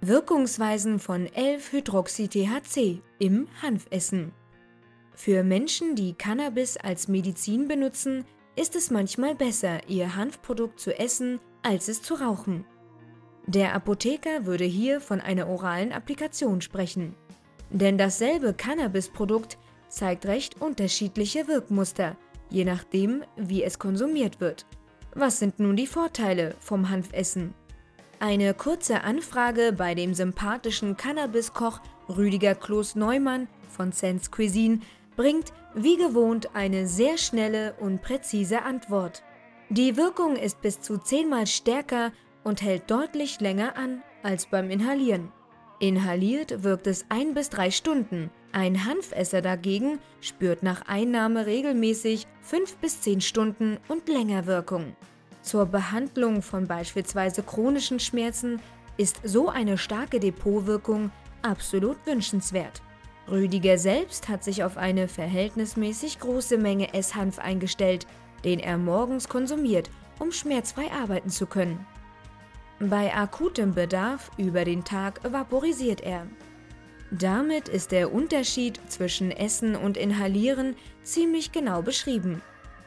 [0.00, 4.30] Wirkungsweisen von 11-Hydroxy-THC im Hanfessen.
[5.12, 8.24] Für Menschen, die Cannabis als Medizin benutzen,
[8.54, 12.64] ist es manchmal besser, ihr Hanfprodukt zu essen, als es zu rauchen.
[13.46, 17.16] Der Apotheker würde hier von einer oralen Applikation sprechen.
[17.70, 19.58] Denn dasselbe Cannabis-Produkt
[19.88, 22.16] zeigt recht unterschiedliche Wirkmuster,
[22.50, 24.64] je nachdem, wie es konsumiert wird.
[25.12, 27.52] Was sind nun die Vorteile vom Hanfessen?
[28.20, 34.80] Eine kurze Anfrage bei dem sympathischen Cannabis-Koch Rüdiger Kloß-Neumann von Sense Cuisine
[35.16, 39.22] bringt wie gewohnt eine sehr schnelle und präzise Antwort.
[39.68, 42.10] Die Wirkung ist bis zu zehnmal stärker
[42.42, 45.30] und hält deutlich länger an als beim Inhalieren.
[45.78, 48.30] Inhaliert wirkt es ein bis drei Stunden.
[48.50, 54.96] Ein Hanfesser dagegen spürt nach Einnahme regelmäßig fünf bis zehn Stunden und länger Wirkung.
[55.42, 58.60] Zur Behandlung von beispielsweise chronischen Schmerzen
[58.96, 61.10] ist so eine starke Depotwirkung
[61.42, 62.82] absolut wünschenswert.
[63.30, 68.06] Rüdiger selbst hat sich auf eine verhältnismäßig große Menge Esshanf eingestellt,
[68.44, 71.86] den er morgens konsumiert, um schmerzfrei arbeiten zu können.
[72.80, 76.26] Bei akutem Bedarf über den Tag vaporisiert er.
[77.10, 82.42] Damit ist der Unterschied zwischen Essen und Inhalieren ziemlich genau beschrieben.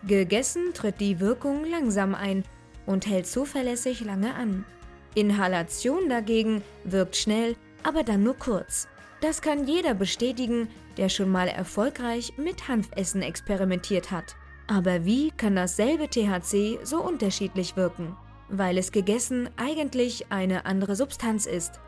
[0.07, 2.44] Gegessen tritt die Wirkung langsam ein
[2.85, 4.66] und hält zuverlässig lange an.
[5.13, 8.88] Inhalation dagegen wirkt schnell, aber dann nur kurz.
[9.22, 14.35] Das kann jeder bestätigen, der schon mal erfolgreich mit Hanfessen experimentiert hat.
[14.67, 18.16] Aber wie kann dasselbe THC so unterschiedlich wirken?
[18.49, 21.79] Weil es gegessen eigentlich eine andere Substanz ist.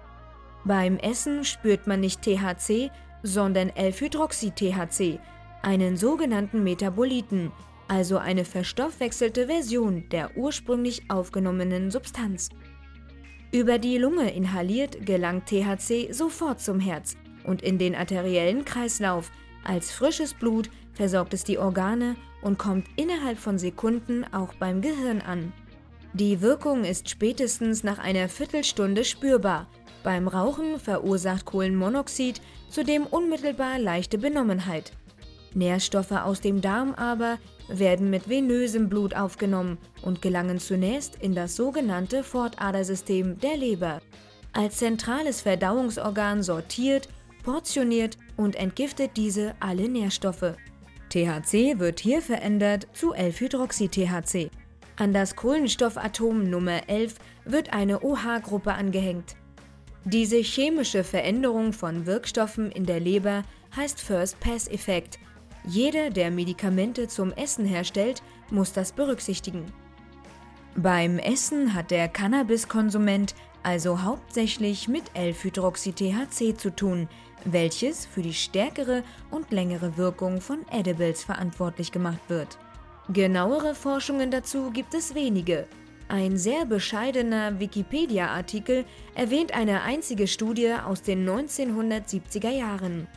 [0.64, 2.92] Beim Essen spürt man nicht THC,
[3.24, 5.20] sondern L-Hydroxy-THC,
[5.62, 7.52] einen sogenannten Metaboliten,
[7.88, 12.50] also eine verstoffwechselte Version der ursprünglich aufgenommenen Substanz.
[13.52, 19.32] Über die Lunge inhaliert gelangt THC sofort zum Herz und in den arteriellen Kreislauf.
[19.64, 25.22] Als frisches Blut versorgt es die Organe und kommt innerhalb von Sekunden auch beim Gehirn
[25.22, 25.54] an.
[26.14, 29.68] Die Wirkung ist spätestens nach einer Viertelstunde spürbar.
[30.04, 34.92] Beim Rauchen verursacht Kohlenmonoxid zudem unmittelbar leichte Benommenheit.
[35.56, 37.38] Nährstoffe aus dem Darm aber
[37.68, 44.02] werden mit venösem Blut aufgenommen und gelangen zunächst in das sogenannte Fortadersystem der Leber.
[44.52, 47.10] Als zentrales Verdauungsorgan sortiert,
[47.44, 50.56] portioniert und entgiftet diese alle Nährstoffe.
[51.10, 54.50] THC wird hier verändert zu 11-Hydroxy-THC.
[54.96, 57.16] An das Kohlenstoffatom Nummer 11
[57.46, 59.36] wird eine OH-Gruppe angehängt.
[60.06, 63.44] Diese chemische Veränderung von Wirkstoffen in der Leber
[63.76, 65.18] heißt First-Pass-Effekt
[65.66, 69.66] jeder, der Medikamente zum Essen herstellt, muss das berücksichtigen.
[70.76, 77.08] Beim Essen hat der Cannabiskonsument also hauptsächlich mit L-Hydroxy-THC zu tun,
[77.46, 82.58] welches für die stärkere und längere Wirkung von Edibles verantwortlich gemacht wird.
[83.10, 85.68] Genauere Forschungen dazu gibt es wenige.
[86.10, 88.86] Ein sehr bescheidener Wikipedia-Artikel
[89.16, 93.08] erwähnt eine einzige Studie aus den 1970er Jahren.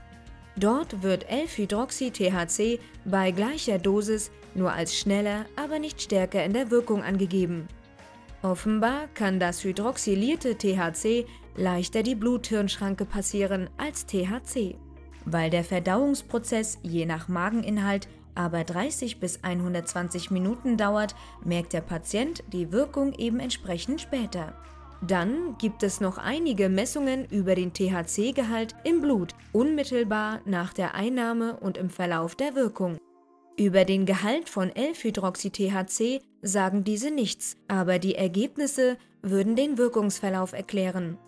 [0.56, 7.02] Dort wird 11-Hydroxy-THC bei gleicher Dosis nur als schneller, aber nicht stärker in der Wirkung
[7.02, 7.68] angegeben.
[8.42, 14.76] Offenbar kann das hydroxylierte THC leichter die Blut-Hirn-Schranke passieren als THC.
[15.24, 22.44] Weil der Verdauungsprozess je nach Mageninhalt aber 30 bis 120 Minuten dauert, merkt der Patient
[22.52, 24.54] die Wirkung eben entsprechend später.
[25.02, 31.58] Dann gibt es noch einige Messungen über den THC-Gehalt im Blut, unmittelbar nach der Einnahme
[31.60, 32.98] und im Verlauf der Wirkung.
[33.58, 41.18] Über den Gehalt von 11-Hydroxy-THC sagen diese nichts, aber die Ergebnisse würden den Wirkungsverlauf erklären.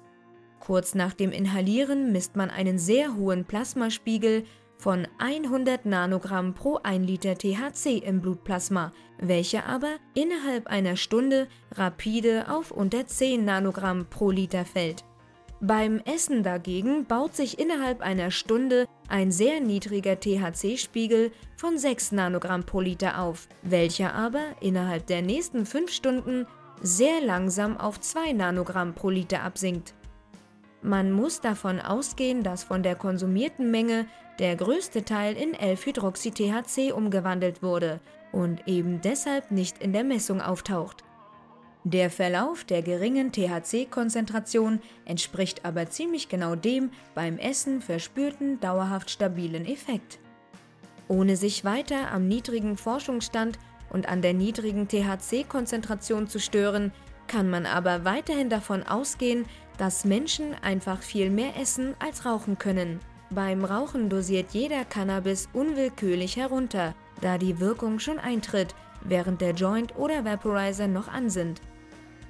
[0.61, 4.45] Kurz nach dem Inhalieren misst man einen sehr hohen Plasmaspiegel
[4.79, 12.47] von 100 Nanogramm pro 1 Liter THC im Blutplasma, welcher aber innerhalb einer Stunde rapide
[12.49, 15.05] auf unter 10 Nanogramm pro Liter fällt.
[15.61, 22.65] Beim Essen dagegen baut sich innerhalb einer Stunde ein sehr niedriger THC-Spiegel von 6 Nanogramm
[22.65, 26.47] pro Liter auf, welcher aber innerhalb der nächsten 5 Stunden
[26.81, 29.95] sehr langsam auf 2 Nanogramm pro Liter absinkt.
[30.83, 34.07] Man muss davon ausgehen, dass von der konsumierten Menge
[34.39, 41.03] der größte Teil in 11-Hydroxy-THC umgewandelt wurde und eben deshalb nicht in der Messung auftaucht.
[41.85, 49.65] Der Verlauf der geringen THC-Konzentration entspricht aber ziemlich genau dem beim Essen verspürten dauerhaft stabilen
[49.65, 50.19] Effekt.
[51.09, 53.59] Ohne sich weiter am niedrigen Forschungsstand
[53.91, 56.93] und an der niedrigen THC-Konzentration zu stören,
[57.29, 59.45] kann man aber weiterhin davon ausgehen,
[59.77, 62.99] dass Menschen einfach viel mehr essen als rauchen können.
[63.31, 69.97] Beim Rauchen dosiert jeder Cannabis unwillkürlich herunter, da die Wirkung schon eintritt, während der Joint
[69.97, 71.61] oder Vaporizer noch an sind.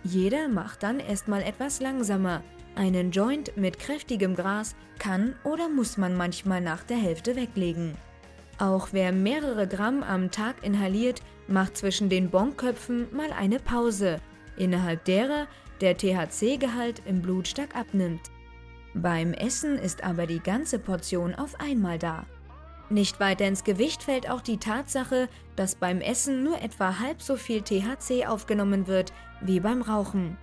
[0.04, 2.42] Jeder macht dann erstmal etwas langsamer.
[2.74, 7.94] Einen Joint mit kräftigem Gras kann oder muss man manchmal nach der Hälfte weglegen.
[8.58, 14.20] Auch wer mehrere Gramm am Tag inhaliert, macht zwischen den Bonköpfen mal eine Pause,
[14.58, 15.46] innerhalb derer
[15.80, 18.30] der THC-Gehalt im Blut stark abnimmt.
[18.94, 22.26] Beim Essen ist aber die ganze Portion auf einmal da.
[22.90, 27.36] Nicht weiter ins Gewicht fällt auch die Tatsache, dass beim Essen nur etwa halb so
[27.36, 29.12] viel THC aufgenommen wird
[29.42, 30.38] wie beim Rauchen.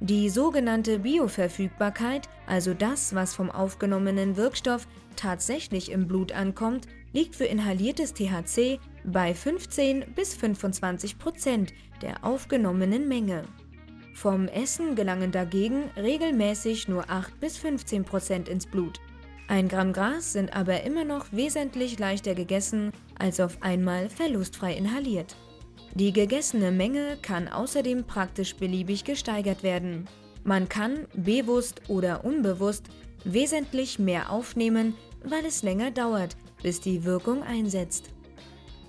[0.00, 4.86] Die sogenannte Bioverfügbarkeit, also das, was vom aufgenommenen Wirkstoff
[5.16, 11.72] tatsächlich im Blut ankommt, liegt für inhaliertes THC bei 15 bis 25 Prozent
[12.02, 13.44] der aufgenommenen Menge.
[14.14, 19.00] Vom Essen gelangen dagegen regelmäßig nur 8 bis 15 Prozent ins Blut.
[19.48, 25.36] Ein Gramm Gras sind aber immer noch wesentlich leichter gegessen als auf einmal verlustfrei inhaliert.
[25.94, 30.08] Die gegessene Menge kann außerdem praktisch beliebig gesteigert werden.
[30.44, 32.84] Man kann, bewusst oder unbewusst,
[33.24, 38.13] wesentlich mehr aufnehmen, weil es länger dauert, bis die Wirkung einsetzt.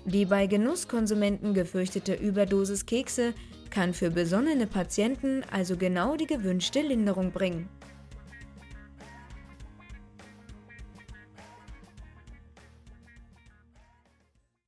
[0.06, 3.34] Die bei Genusskonsumenten gefürchtete Überdosis Kekse
[3.70, 7.68] kann für besonnene Patienten also genau die gewünschte Linderung bringen.